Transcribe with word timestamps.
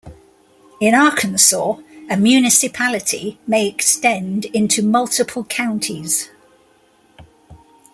In 0.79 0.95
Arkansas, 0.95 1.75
a 2.09 2.17
municipality 2.17 3.37
may 3.45 3.67
extend 3.67 4.45
into 4.45 4.81
multiple 4.81 5.43
counties. 5.43 6.31